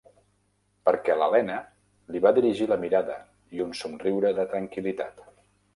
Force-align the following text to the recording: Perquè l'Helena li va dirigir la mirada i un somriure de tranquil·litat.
Perquè 0.89 1.17
l'Helena 1.19 1.59
li 2.15 2.23
va 2.27 2.33
dirigir 2.39 2.69
la 2.73 2.81
mirada 2.87 3.21
i 3.59 3.65
un 3.69 3.79
somriure 3.83 4.37
de 4.41 4.49
tranquil·litat. 4.57 5.29